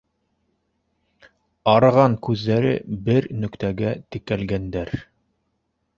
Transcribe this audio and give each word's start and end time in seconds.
Арыған 1.75 2.17
күҙҙәре 2.29 2.73
бер 3.11 3.27
нөктәгә 3.45 3.95
текәлгәндәр. 4.17 4.95